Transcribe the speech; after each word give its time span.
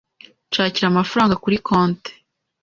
Nshakira 0.49 0.85
amafaranga 0.89 1.39
kuri 1.43 1.57
konti 1.67 2.11